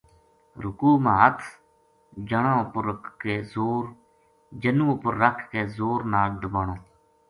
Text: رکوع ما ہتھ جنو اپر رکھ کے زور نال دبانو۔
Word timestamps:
رکوع 0.63 0.95
ما 1.03 1.13
ہتھ 1.19 1.43
جنو 2.29 2.53
اپر 2.63 2.83
رکھ 5.23 5.43
کے 5.53 5.61
زور 5.77 5.99
نال 6.13 6.31
دبانو۔ 6.41 6.75